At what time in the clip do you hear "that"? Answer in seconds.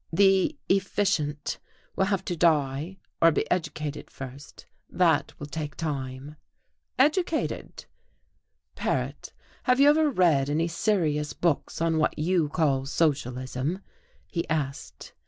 4.89-5.39